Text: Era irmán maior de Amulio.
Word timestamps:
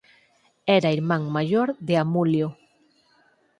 Era 0.77 0.93
irmán 0.97 1.23
maior 1.35 1.67
de 1.87 1.93
Amulio. 2.03 2.47